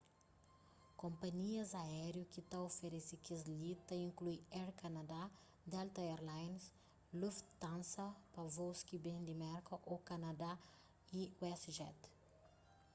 konpanhias 1.01 1.71
aériu 1.85 2.23
ki 2.33 2.41
ta 2.49 2.57
oferese 2.69 3.15
kes-li 3.25 3.71
ta 3.87 3.95
inklui 4.07 4.37
air 4.59 4.69
canada 4.81 5.21
delta 5.73 6.01
air 6.11 6.21
lines 6.31 6.63
lufthansa 7.19 8.05
pa 8.33 8.41
vôus 8.55 8.79
ki 8.89 8.95
ben 9.05 9.19
di 9.27 9.33
merka 9.43 9.75
ô 9.93 9.95
kanadá 10.09 10.51
y 11.19 11.21
westjet 11.41 11.99